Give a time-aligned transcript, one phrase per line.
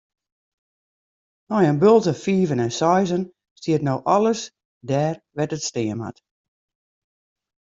[1.49, 3.23] Nei in bulte fiven en seizen
[3.59, 4.41] stiet no alles
[4.89, 6.17] dêr wêr't it stean moat.